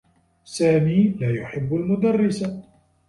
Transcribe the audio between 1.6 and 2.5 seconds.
المدرّس.